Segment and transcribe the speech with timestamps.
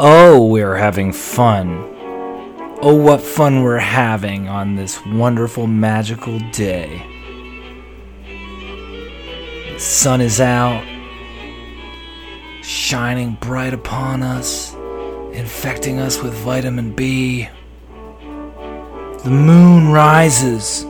[0.00, 1.66] Oh, we're having fun.
[2.80, 7.04] Oh, what fun we're having on this wonderful, magical day.
[9.72, 10.84] The sun is out,
[12.62, 14.72] shining bright upon us,
[15.32, 17.48] infecting us with vitamin B.
[19.24, 20.86] The moon rises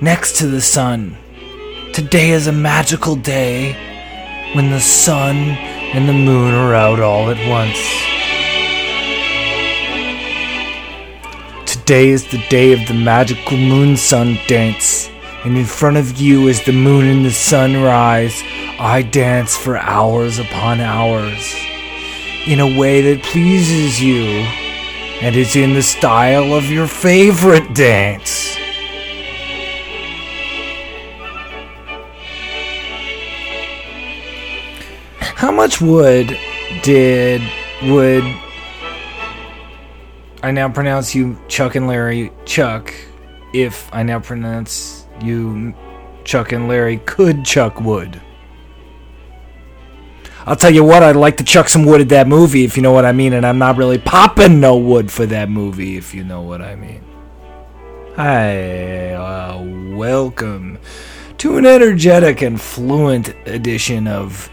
[0.00, 1.18] next to the sun.
[1.92, 3.74] Today is a magical day
[4.54, 7.78] when the sun and the moon are out all at once.
[11.70, 15.10] Today is the day of the magical moon sun dance,
[15.44, 18.42] and in front of you as the moon and the sun rise,
[18.78, 21.54] I dance for hours upon hours
[22.46, 24.24] in a way that pleases you
[25.20, 28.41] and is in the style of your favorite dance.
[35.62, 36.36] Much wood
[36.82, 37.40] did
[37.84, 38.24] would
[40.42, 42.92] I now pronounce you Chuck and Larry Chuck
[43.54, 45.72] if I now pronounce you
[46.24, 48.20] Chuck and Larry could chuck wood?
[50.46, 52.82] I'll tell you what, I'd like to chuck some wood at that movie if you
[52.82, 56.12] know what I mean, and I'm not really popping no wood for that movie if
[56.12, 57.04] you know what I mean.
[58.16, 59.62] Hi, uh,
[59.94, 60.80] welcome
[61.38, 64.50] to an energetic and fluent edition of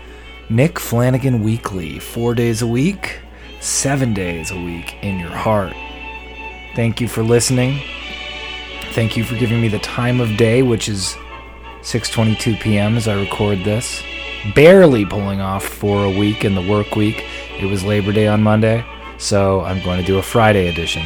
[0.52, 2.00] Nick Flanagan Weekly.
[2.00, 3.19] Four days a week,
[3.59, 5.73] seven days a week in your heart.
[6.75, 7.80] Thank you for listening.
[8.94, 11.16] Thank you for giving me the time of day, which is
[11.81, 12.97] 6:22 p.m.
[12.97, 14.02] as I record this.
[14.55, 17.25] Barely pulling off for a week in the work week.
[17.59, 18.83] It was Labor Day on Monday,
[19.20, 21.03] so I'm going to do a Friday edition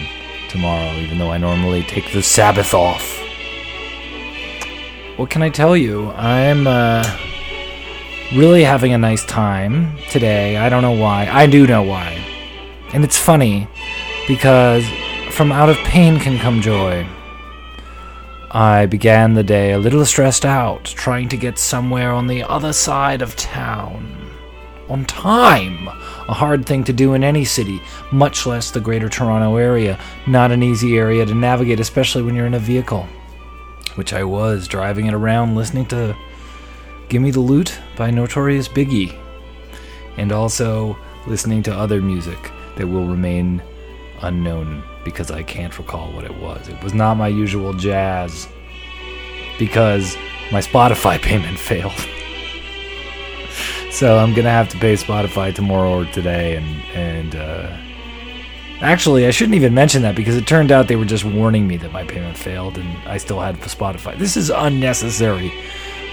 [0.47, 3.19] tomorrow, even though I normally take the Sabbath off.
[5.17, 6.11] What can I tell you?
[6.11, 7.03] I'm uh,
[8.35, 10.57] really having a nice time today.
[10.57, 11.27] I don't know why.
[11.31, 12.13] I do know why.
[12.93, 13.67] And it's funny
[14.27, 14.85] because
[15.31, 17.07] from out of pain can come joy.
[18.51, 22.73] I began the day a little stressed out, trying to get somewhere on the other
[22.73, 24.29] side of town.
[24.89, 25.87] On time!
[25.87, 29.99] A hard thing to do in any city, much less the greater Toronto area.
[30.27, 33.07] Not an easy area to navigate, especially when you're in a vehicle.
[33.95, 36.15] Which I was, driving it around, listening to
[37.09, 39.17] Gimme the Loot by Notorious Biggie.
[40.17, 43.61] And also listening to other music that will remain
[44.21, 46.67] unknown because I can't recall what it was.
[46.67, 48.47] It was not my usual jazz
[49.59, 50.15] because
[50.51, 51.93] my Spotify payment failed.
[53.91, 57.77] so I'm gonna have to pay Spotify tomorrow or today, and and uh,
[58.81, 61.77] actually I shouldn't even mention that because it turned out they were just warning me
[61.77, 64.17] that my payment failed, and I still had Spotify.
[64.17, 65.53] This is unnecessary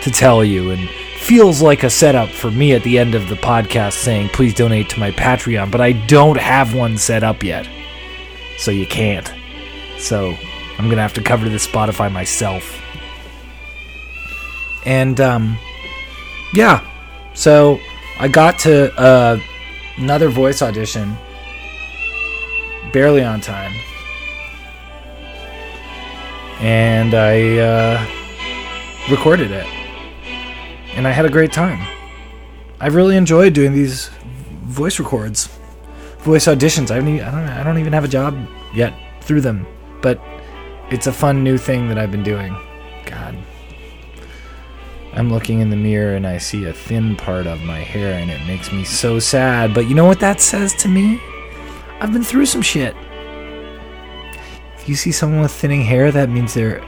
[0.02, 0.88] to tell you, and
[1.20, 4.88] feels like a setup for me at the end of the podcast saying please donate
[4.88, 7.68] to my Patreon, but I don't have one set up yet.
[8.58, 9.32] So you can't.
[9.98, 10.34] So
[10.78, 12.80] I'm gonna have to cover the Spotify myself.
[14.86, 15.58] And um,
[16.54, 16.84] yeah,
[17.34, 17.78] so
[18.18, 19.38] I got to uh,
[19.98, 21.16] another voice audition,
[22.92, 23.72] barely on time,
[26.60, 28.06] and I uh,
[29.10, 29.66] recorded it,
[30.94, 31.86] and I had a great time.
[32.80, 34.08] I really enjoyed doing these
[34.64, 35.48] voice records
[36.20, 36.90] voice auditions.
[36.90, 38.36] I don't, even, I don't I don't even have a job
[38.74, 39.66] yet through them,
[40.02, 40.20] but
[40.90, 42.56] it's a fun new thing that I've been doing.
[43.06, 43.36] God.
[45.12, 48.30] I'm looking in the mirror and I see a thin part of my hair and
[48.30, 49.74] it makes me so sad.
[49.74, 51.20] But you know what that says to me?
[52.00, 52.94] I've been through some shit.
[54.76, 56.82] If you see someone with thinning hair, that means they're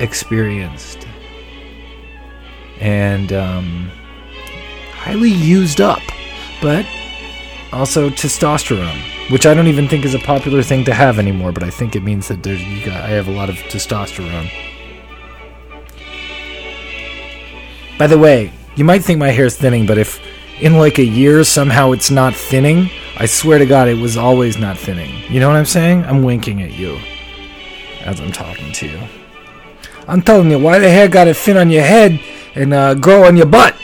[0.00, 1.05] experienced
[2.80, 3.90] and um,
[4.92, 6.02] highly used up.
[6.60, 6.86] But
[7.72, 11.62] also testosterone, which I don't even think is a popular thing to have anymore, but
[11.62, 14.50] I think it means that there's, you got, I have a lot of testosterone.
[17.98, 20.20] By the way, you might think my hair's thinning, but if
[20.60, 24.58] in like a year somehow it's not thinning, I swear to God it was always
[24.58, 25.22] not thinning.
[25.30, 26.04] You know what I'm saying?
[26.04, 26.98] I'm winking at you
[28.00, 29.00] as I'm talking to you.
[30.08, 32.20] I'm telling you, why the hair got to thin on your head
[32.56, 33.76] and uh, grow on your butt?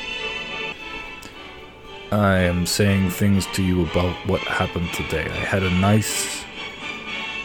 [2.11, 5.25] I am saying things to you about what happened today.
[5.25, 6.45] I had a nice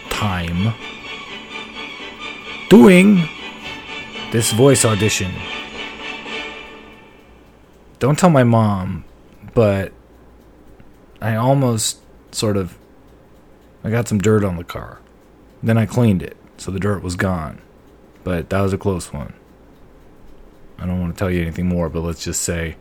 [0.09, 0.73] time
[2.69, 3.27] doing
[4.31, 5.31] this voice audition.
[7.99, 9.05] Don't tell my mom,
[9.53, 9.91] but
[11.21, 11.99] I almost
[12.31, 12.77] sort of
[13.83, 14.99] I got some dirt on the car.
[15.63, 17.61] Then I cleaned it, so the dirt was gone.
[18.23, 19.33] But that was a close one.
[20.79, 22.77] I don't want to tell you anything more, but let's just say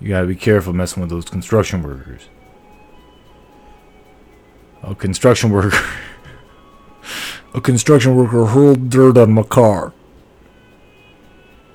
[0.00, 2.28] you gotta be careful messing with those construction workers.
[4.82, 5.76] A construction worker.
[7.54, 9.92] a construction worker hurled dirt on my car.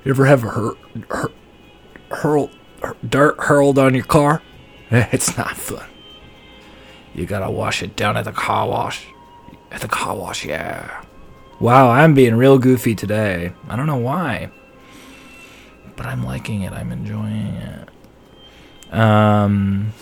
[0.04, 0.76] You ever have a hur,
[1.10, 1.32] hur,
[2.12, 2.50] hurl,
[2.82, 4.42] hur, dirt hurled on your car?
[4.92, 5.90] It's not fun.
[7.16, 9.08] You gotta wash it down at the car wash.
[9.72, 11.04] At the car wash, yeah.
[11.60, 13.54] Wow, I'm being real goofy today.
[13.68, 14.52] I don't know why.
[15.96, 16.74] But I'm liking it.
[16.74, 17.90] I'm enjoying it.
[18.94, 19.94] Um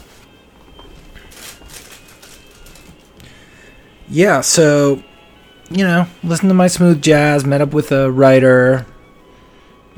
[4.07, 5.03] Yeah, so
[5.69, 8.85] you know, listen to my smooth jazz, met up with a writer,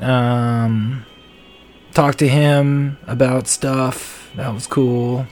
[0.00, 1.04] um
[1.92, 4.30] talked to him about stuff.
[4.36, 5.26] That was cool.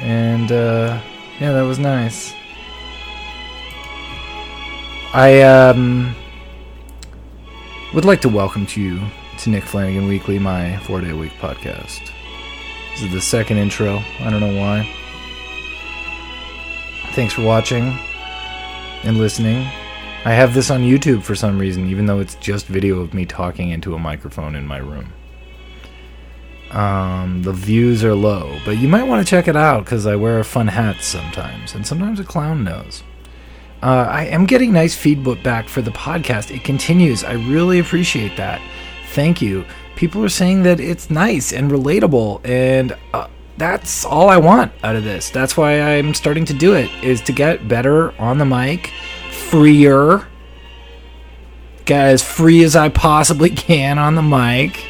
[0.00, 1.00] And uh
[1.40, 2.34] yeah, that was nice.
[5.14, 6.12] I um
[7.94, 9.00] would like to welcome to you
[9.38, 12.10] to Nick Flanagan Weekly, my four day week podcast.
[12.90, 14.02] This is the second intro.
[14.18, 14.92] I don't know why.
[17.12, 17.96] Thanks for watching
[19.04, 19.58] and listening.
[20.24, 23.24] I have this on YouTube for some reason, even though it's just video of me
[23.24, 25.12] talking into a microphone in my room.
[26.72, 30.16] Um, the views are low, but you might want to check it out because I
[30.16, 33.04] wear a fun hat sometimes, and sometimes a clown nose.
[33.84, 36.50] Uh, I am getting nice feedback back for the podcast.
[36.50, 37.22] It continues.
[37.22, 38.62] I really appreciate that.
[39.08, 39.66] Thank you.
[39.94, 43.28] People are saying that it's nice and relatable, and uh,
[43.58, 45.28] that's all I want out of this.
[45.28, 48.90] That's why I'm starting to do it is to get better on the mic,
[49.30, 50.26] freer,
[51.84, 54.82] get as free as I possibly can on the mic,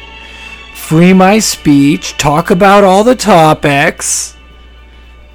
[0.73, 4.37] free my speech, talk about all the topics,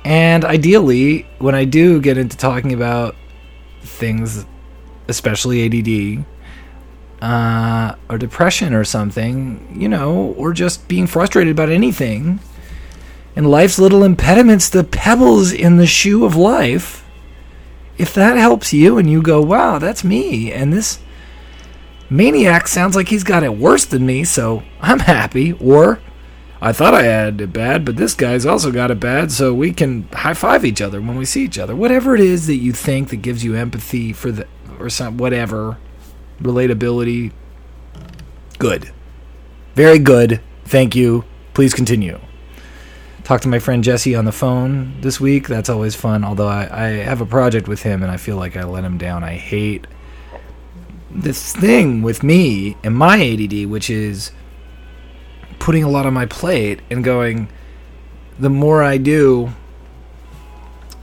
[0.02, 3.16] and ideally, when I do get into talking about
[3.80, 4.46] things,
[5.08, 6.24] especially ADD,
[7.22, 12.40] uh, or depression or something, you know, or just being frustrated about anything,
[13.36, 17.04] and life's little impediments, the pebbles in the shoe of life,
[17.98, 20.98] if that helps you and you go, wow, that's me, and this
[22.08, 26.00] maniac sounds like he's got it worse than me, so I'm happy, or
[26.62, 29.72] I thought I had it bad, but this guy's also got it bad, so we
[29.72, 31.74] can high five each other when we see each other.
[31.74, 34.46] Whatever it is that you think that gives you empathy for the
[34.78, 35.78] or some whatever
[36.42, 37.32] relatability,
[38.58, 38.90] good,
[39.74, 40.40] very good.
[40.64, 41.24] Thank you.
[41.54, 42.20] Please continue.
[43.24, 45.48] Talked to my friend Jesse on the phone this week.
[45.48, 46.24] That's always fun.
[46.24, 48.98] Although I, I have a project with him and I feel like I let him
[48.98, 49.24] down.
[49.24, 49.86] I hate
[51.10, 54.32] this thing with me and my ADD, which is
[55.60, 57.48] putting a lot on my plate and going,
[58.38, 59.52] the more I do,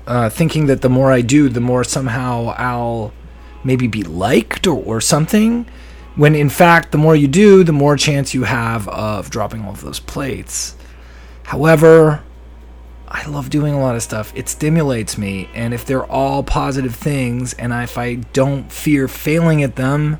[0.06, 3.14] uh, thinking that the more I do, the more somehow I'll
[3.64, 5.66] maybe be liked or, or something.
[6.16, 9.72] When in fact, the more you do, the more chance you have of dropping all
[9.72, 10.76] of those plates.
[11.44, 12.24] However,
[13.08, 14.34] I love doing a lot of stuff.
[14.36, 19.64] It stimulates me, and if they're all positive things, and if I don't fear failing
[19.64, 20.20] at them,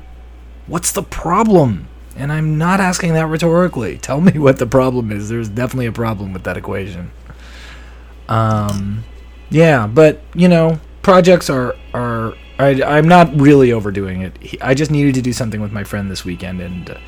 [0.66, 1.88] what's the problem?
[2.18, 3.96] And I'm not asking that rhetorically.
[3.96, 5.28] Tell me what the problem is.
[5.28, 7.10] There's definitely a problem with that equation.
[8.28, 9.04] Um,
[9.50, 12.34] yeah, but you know, projects are are.
[12.58, 14.58] I, I'm not really overdoing it.
[14.60, 16.98] I just needed to do something with my friend this weekend, and uh,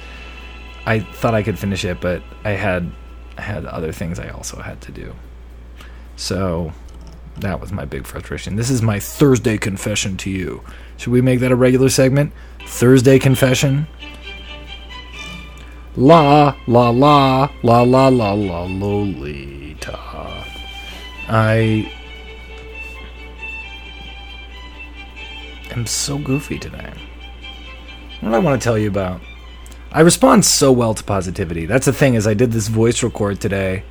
[0.86, 2.90] I thought I could finish it, but I had
[3.36, 5.14] I had other things I also had to do.
[6.14, 6.72] So
[7.38, 8.56] that was my big frustration.
[8.56, 10.62] This is my Thursday confession to you.
[10.96, 12.32] Should we make that a regular segment?
[12.66, 13.86] Thursday confession.
[15.96, 19.98] La la la la la la la Lolita.
[21.28, 21.92] I
[25.72, 26.92] am so goofy today.
[28.20, 29.20] What do I want to tell you about?
[29.90, 31.66] I respond so well to positivity.
[31.66, 33.82] That's the thing is I did this voice record today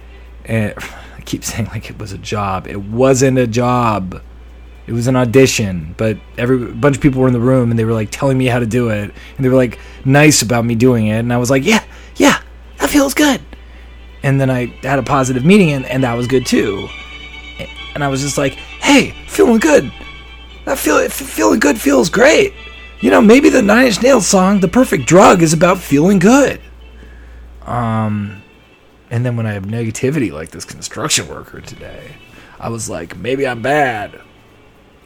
[0.45, 0.73] and
[1.17, 2.65] I keep saying like it was a job.
[2.65, 4.21] It wasn't a job.
[4.87, 7.85] It was an audition, but every bunch of people were in the room and they
[7.85, 10.73] were like telling me how to do it, and they were like nice about me
[10.73, 11.83] doing it, and I was like, yeah,
[13.09, 13.45] feels good.
[14.23, 16.87] And then I had a positive meeting, and, and that was good too.
[17.95, 19.91] And I was just like, hey, feeling good.
[20.65, 22.53] That feel feeling good feels great.
[22.99, 26.59] You know, maybe the Nine Inch Nails song, "The Perfect Drug," is about feeling good.
[27.65, 28.43] Um,
[29.09, 32.11] and then when I have negativity like this construction worker today,
[32.59, 34.19] I was like, maybe I'm bad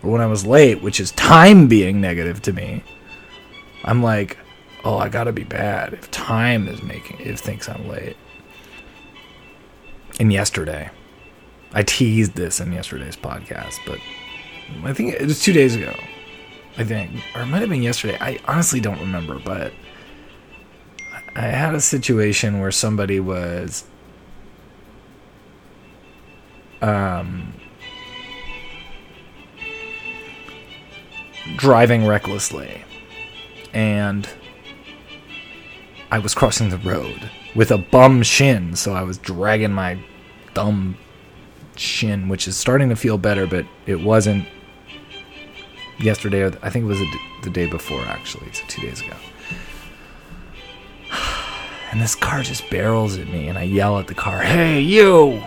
[0.01, 2.83] or when I was late, which is time being negative to me,
[3.83, 4.37] I'm like,
[4.83, 8.17] oh, I gotta be bad if time is making it thinks I'm late.
[10.19, 10.91] And yesterday,
[11.73, 13.99] I teased this in yesterday's podcast, but
[14.83, 15.93] I think it was two days ago.
[16.77, 18.17] I think, or it might have been yesterday.
[18.19, 19.73] I honestly don't remember, but
[21.35, 23.85] I had a situation where somebody was
[26.81, 27.53] um,
[31.57, 32.83] driving recklessly,
[33.73, 34.27] and
[36.13, 39.97] I was crossing the road with a bum shin, so I was dragging my
[40.53, 40.95] thumb
[41.75, 44.45] shin, which is starting to feel better, but it wasn't
[45.97, 46.41] yesterday.
[46.43, 46.99] Or I think it was
[47.41, 49.15] the day before, actually, so two days ago.
[51.91, 55.41] And this car just barrels at me, and I yell at the car, "Hey, you!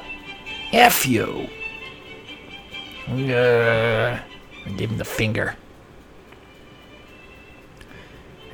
[0.73, 1.49] F you!"
[3.08, 4.18] Uh,
[4.66, 5.56] I give him the finger.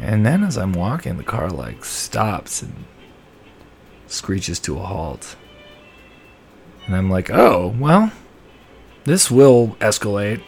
[0.03, 2.85] And then as I'm walking, the car like stops and
[4.09, 5.37] screeches to a halt.
[6.87, 8.11] And I'm like, oh, well,
[9.05, 10.43] this will escalate,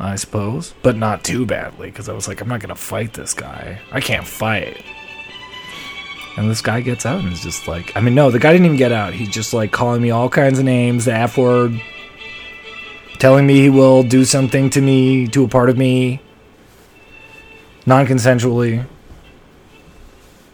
[0.00, 3.12] I suppose, but not too badly, because I was like, I'm not going to fight
[3.12, 3.78] this guy.
[3.92, 4.82] I can't fight.
[6.38, 8.64] And this guy gets out and is just like, I mean, no, the guy didn't
[8.64, 9.12] even get out.
[9.12, 11.78] He's just like calling me all kinds of names, the F word,
[13.18, 16.22] telling me he will do something to me, to a part of me,
[17.88, 18.86] non consensually.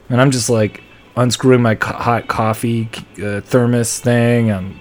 [0.08, 0.82] And I'm just like
[1.16, 2.88] unscrewing my co- hot coffee
[3.22, 4.50] uh, thermos thing.
[4.50, 4.80] Um,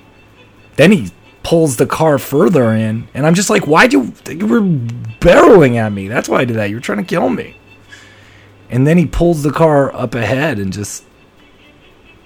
[0.76, 1.12] then he
[1.44, 5.76] pulls the car further in, and I'm just like, "Why do you, you were barreling
[5.76, 6.08] at me?
[6.08, 6.70] That's why I did that.
[6.70, 7.58] You were trying to kill me.
[8.70, 11.04] And then he pulls the car up ahead and just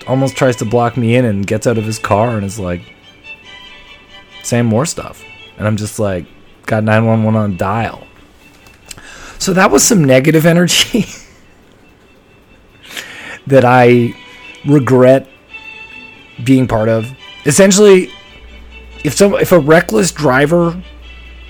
[0.07, 2.81] almost tries to block me in and gets out of his car and is like
[4.43, 5.23] saying more stuff.
[5.57, 6.25] And I'm just like,
[6.65, 8.06] got 911 on dial.
[9.39, 11.05] So that was some negative energy
[13.47, 14.13] that I
[14.65, 15.27] regret
[16.43, 17.09] being part of.
[17.45, 18.11] Essentially,
[19.03, 20.81] if some if a reckless driver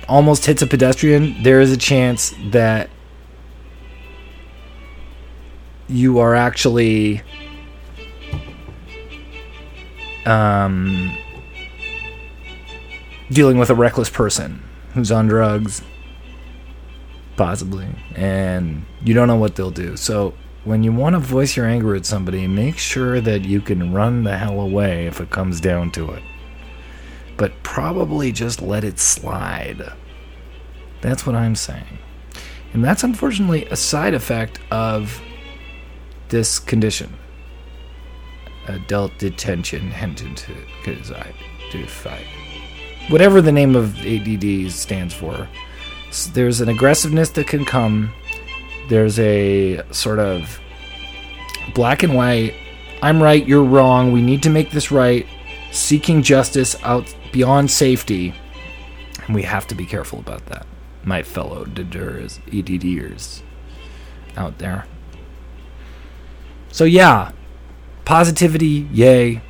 [0.08, 2.90] almost hits a pedestrian, there is a chance that
[5.88, 7.22] you are actually
[10.26, 11.16] um,
[13.32, 14.62] dealing with a reckless person
[14.94, 15.82] who's on drugs,
[17.38, 19.96] possibly, and you don't know what they'll do.
[19.96, 20.34] So
[20.66, 24.24] when you want to voice your anger at somebody, make sure that you can run
[24.24, 26.24] the hell away if it comes down to it.
[27.38, 29.94] But probably just let it slide.
[31.02, 32.00] That's what I'm saying.
[32.74, 35.22] And that's unfortunately a side effect of
[36.30, 37.16] this condition.
[38.68, 39.94] Adult detention
[40.84, 41.34] because I
[41.72, 42.26] do fight.
[43.10, 45.48] Whatever the name of ADD stands for,
[46.34, 48.14] there's an aggressiveness that can come.
[48.90, 50.60] There's a sort of
[51.74, 52.54] black and white.
[53.02, 54.12] I'm right, you're wrong.
[54.12, 55.26] We need to make this right.
[55.72, 58.34] Seeking justice out beyond safety.
[59.26, 60.66] And we have to be careful about that,
[61.04, 63.42] my fellow DDers, EDDers
[64.38, 64.86] out there.
[66.72, 67.32] So yeah,
[68.06, 69.42] positivity, yay.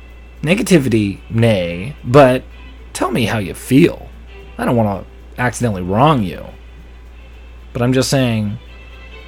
[0.42, 1.96] Negativity, nay.
[2.04, 2.42] But
[2.92, 4.08] tell me how you feel.
[4.56, 6.44] I don't want to accidentally wrong you.
[7.72, 8.58] But I'm just saying,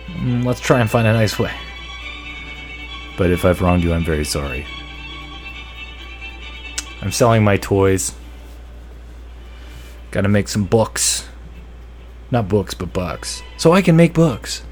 [0.08, 1.52] mm, let's try and find a nice way.
[3.16, 4.66] But if I've wronged you, I'm very sorry.
[7.02, 8.14] I'm selling my toys.
[10.10, 11.28] Gotta make some books.
[12.30, 13.42] Not books, but bucks.
[13.56, 14.62] So I can make books.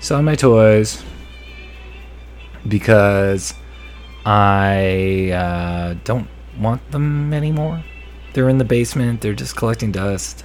[0.00, 1.02] Selling my toys
[2.68, 3.54] because
[4.24, 7.82] I uh, don't want them anymore.
[8.36, 9.22] They're in the basement.
[9.22, 10.44] They're just collecting dust.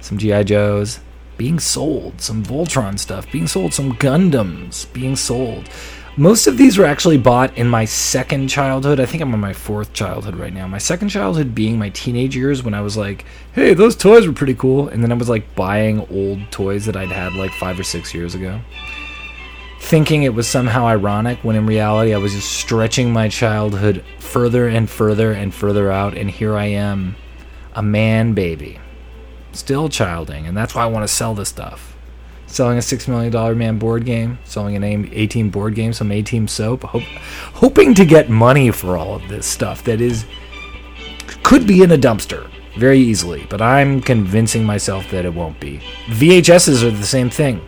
[0.00, 1.00] Some GI Joes
[1.36, 2.20] being sold.
[2.20, 3.74] Some Voltron stuff being sold.
[3.74, 5.68] Some Gundams being sold.
[6.16, 9.00] Most of these were actually bought in my second childhood.
[9.00, 10.68] I think I'm on my fourth childhood right now.
[10.68, 14.32] My second childhood being my teenage years when I was like, hey, those toys were
[14.32, 14.86] pretty cool.
[14.86, 18.14] And then I was like buying old toys that I'd had like five or six
[18.14, 18.60] years ago
[19.80, 24.66] thinking it was somehow ironic when in reality I was just stretching my childhood further
[24.66, 27.16] and further and further out, and here I am,
[27.74, 28.78] a man baby,
[29.52, 31.96] still childing, and that's why I want to sell this stuff.
[32.46, 36.12] Selling a six million dollar man board game, selling an A team board game, some
[36.12, 37.02] A team soap, hope,
[37.54, 40.24] hoping to get money for all of this stuff that is
[41.42, 45.80] could be in a dumpster very easily, but I'm convincing myself that it won't be.
[46.06, 47.60] VHSs are the same thing.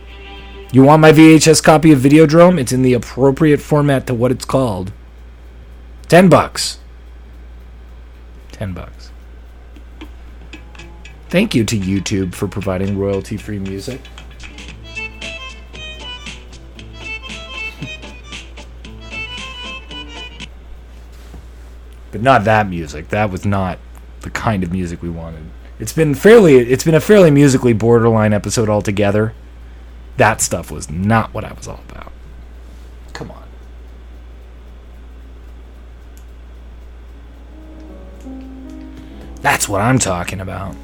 [0.71, 2.59] You want my VHS copy of Videodrome?
[2.59, 4.91] It's in the appropriate format to what it's called.
[6.09, 6.79] 10 bucks.
[8.51, 9.11] 10 bucks.
[11.29, 14.01] Thank you to YouTube for providing royalty free music.
[22.17, 23.09] but not that music.
[23.09, 23.77] That was not
[24.21, 25.45] the kind of music we wanted.
[25.79, 29.35] It's been fairly it's been a fairly musically borderline episode altogether.
[30.17, 32.11] That stuff was not what I was all about.
[33.13, 33.43] Come on.
[39.41, 40.75] That's what I'm talking about.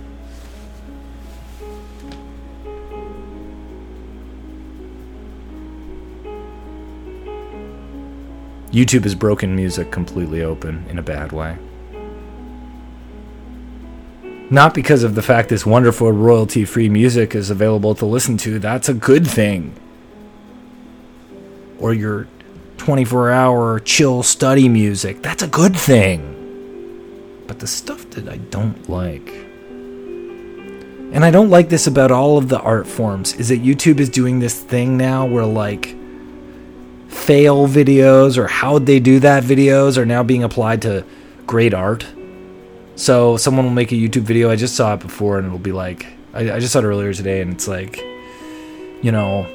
[8.73, 11.55] YouTube has broken music completely open in a bad way.
[14.49, 18.57] Not because of the fact this wonderful royalty free music is available to listen to,
[18.57, 19.75] that's a good thing.
[21.79, 22.27] Or your
[22.77, 27.43] 24 hour chill study music, that's a good thing.
[27.45, 29.29] But the stuff that I don't like,
[31.13, 34.09] and I don't like this about all of the art forms, is that YouTube is
[34.09, 35.95] doing this thing now where like
[37.13, 41.05] fail videos or how'd they do that videos are now being applied to
[41.45, 42.05] great art.
[42.95, 44.51] So someone will make a YouTube video.
[44.51, 47.13] I just saw it before, and it'll be like, I, I just saw it earlier
[47.13, 47.97] today, and it's like,
[49.01, 49.47] you know,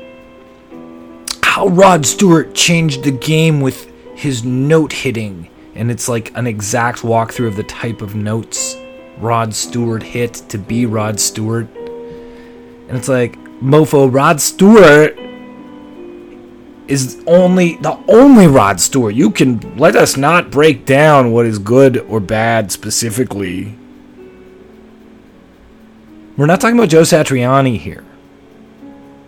[1.42, 7.00] how Rod Stewart changed the game with his note hitting, and it's like an exact
[7.00, 8.76] walkthrough of the type of notes
[9.18, 15.16] Rod Stewart hit to be Rod Stewart, and it's like, mofo, Rod Stewart
[16.88, 19.14] is only the only Rod Stewart.
[19.14, 23.76] You can let us not break down what is good or bad specifically.
[26.36, 28.04] We're not talking about Joe Satriani here.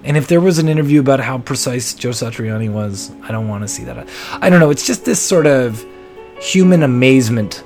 [0.05, 3.63] And if there was an interview about how precise Joe Satriani was, I don't want
[3.63, 4.09] to see that.
[4.41, 4.71] I don't know.
[4.71, 5.85] It's just this sort of
[6.41, 7.63] human amazement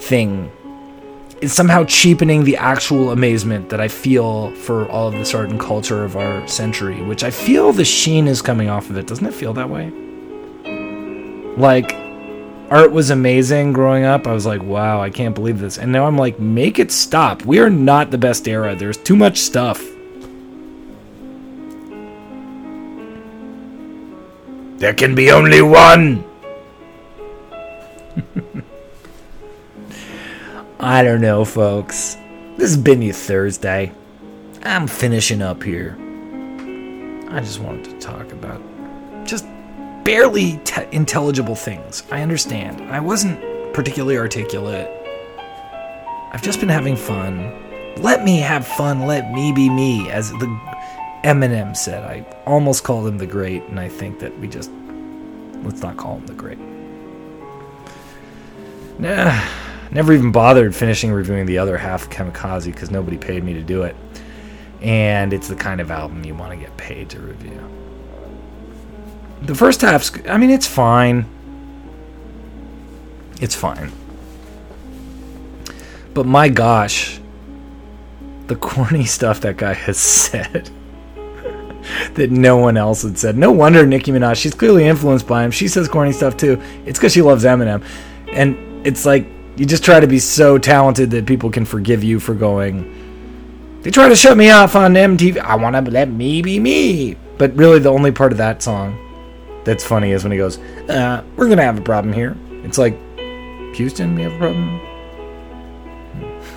[0.00, 0.50] thing
[1.40, 5.60] is somehow cheapening the actual amazement that I feel for all of this art and
[5.60, 9.06] culture of our century, which I feel the sheen is coming off of it.
[9.06, 9.90] Doesn't it feel that way?
[11.56, 11.92] Like,
[12.70, 14.26] art was amazing growing up.
[14.26, 15.78] I was like, wow, I can't believe this.
[15.78, 17.44] And now I'm like, make it stop.
[17.44, 18.74] We are not the best era.
[18.74, 19.82] There's too much stuff.
[24.78, 26.24] There can be only one.
[30.86, 32.16] I don't know, folks.
[32.58, 33.90] This has been your Thursday.
[34.62, 35.96] I'm finishing up here.
[37.28, 38.62] I just wanted to talk about
[39.24, 39.44] just
[40.04, 42.04] barely te- intelligible things.
[42.12, 42.80] I understand.
[42.82, 43.40] I wasn't
[43.74, 44.88] particularly articulate.
[46.32, 47.94] I've just been having fun.
[48.00, 49.06] Let me have fun.
[49.06, 50.46] Let me be me, as the
[51.24, 52.04] Eminem said.
[52.04, 54.70] I almost called him the Great, and I think that we just
[55.64, 56.58] let's not call him the Great.
[59.00, 59.65] Nah.
[59.90, 63.62] Never even bothered finishing reviewing the other half of Kamikaze because nobody paid me to
[63.62, 63.96] do it.
[64.80, 67.60] And it's the kind of album you want to get paid to review.
[69.42, 71.26] The first half's, I mean, it's fine.
[73.40, 73.92] It's fine.
[76.14, 77.20] But my gosh,
[78.46, 80.70] the corny stuff that guy has said
[82.14, 83.36] that no one else had said.
[83.36, 85.50] No wonder Nicki Minaj, she's clearly influenced by him.
[85.50, 86.60] She says corny stuff too.
[86.86, 87.84] It's because she loves Eminem.
[88.32, 92.20] And it's like, you just try to be so talented that people can forgive you
[92.20, 92.92] for going.
[93.82, 95.38] They try to shut me off on MTV.
[95.38, 97.16] I want to let me be me.
[97.38, 98.98] But really, the only part of that song
[99.64, 102.98] that's funny is when he goes, uh, "We're gonna have a problem here." It's like,
[103.74, 104.80] Houston, we have a problem.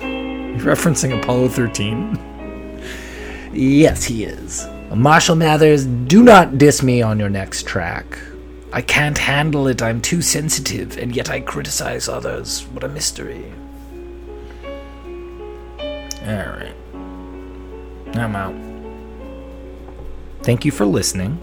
[0.00, 2.18] You're referencing Apollo 13.
[3.52, 4.66] yes, he is.
[4.94, 8.18] Marshall Mathers, do not diss me on your next track.
[8.72, 12.62] I can't handle it, I'm too sensitive, and yet I criticize others.
[12.68, 13.52] What a mystery.
[16.22, 16.76] Alright.
[18.14, 18.54] I'm out.
[20.42, 21.38] Thank you for listening.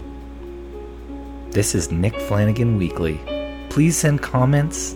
[1.50, 3.20] This is Nick Flanagan Weekly.
[3.68, 4.94] Please send comments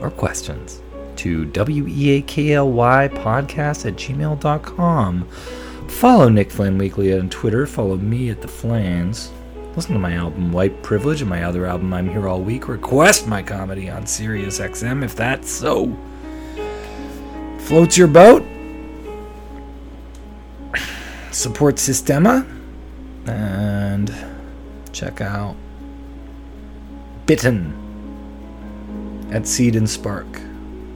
[0.00, 0.80] or questions
[1.16, 5.28] to weakly podcast at gmail.com.
[5.88, 7.66] Follow Nick Flan Weekly on Twitter.
[7.66, 9.30] Follow me at the Flans.
[9.76, 12.66] Listen to my album White Privilege and my other album I'm Here All Week.
[12.66, 15.94] Request my comedy on Sirius XM if that's so
[17.58, 18.42] floats your boat.
[21.30, 22.50] Support Sistema
[23.26, 24.14] and
[24.92, 25.54] check out
[27.26, 27.74] Bitten
[29.30, 30.40] at Seed and Spark.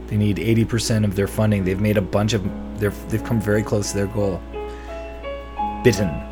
[0.06, 1.64] They need 80% of their funding.
[1.64, 2.42] They've made a bunch of
[2.80, 4.40] they've come very close to their goal.
[5.84, 6.29] Bitten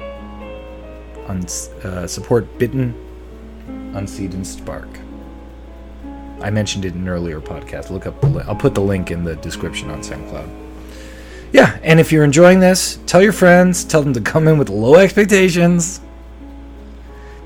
[1.29, 1.45] on
[1.85, 2.95] uh, support Bitten
[3.95, 4.89] on Seed and Spark.
[6.41, 7.91] I mentioned it in an earlier podcast.
[7.91, 10.49] Look up the li- I'll put the link in the description on SoundCloud.
[11.53, 14.69] Yeah, and if you're enjoying this, tell your friends, tell them to come in with
[14.69, 16.01] low expectations.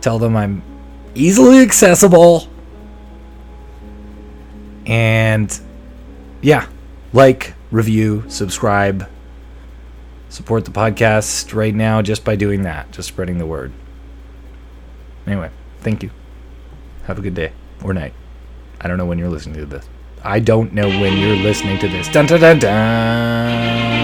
[0.00, 0.62] Tell them I'm
[1.14, 2.48] easily accessible.
[4.86, 5.58] And
[6.40, 6.66] yeah,
[7.12, 9.08] like, review, subscribe,
[10.32, 13.70] support the podcast right now just by doing that, just spreading the word.
[15.26, 16.10] Anyway, thank you.
[17.04, 17.52] Have a good day
[17.84, 18.14] or night.
[18.80, 19.86] I don't know when you're listening to this.
[20.24, 22.08] I don't know when you're listening to this.
[22.08, 24.01] Dun dun dun dun.